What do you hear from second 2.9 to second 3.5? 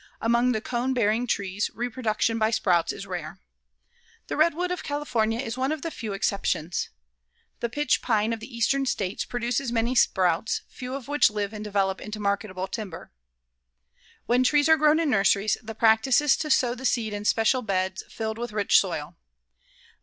is rare.